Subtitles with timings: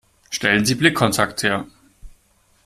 [0.31, 1.67] Stellen Sie Blickkontakt her.